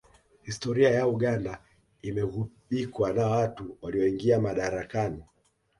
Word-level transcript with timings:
Historia 0.45 0.89
ya 0.91 1.07
Uganda 1.07 1.61
imeghubikwa 2.01 3.13
na 3.13 3.27
watu 3.27 3.77
walioingia 3.81 4.39
madarakani 4.39 5.23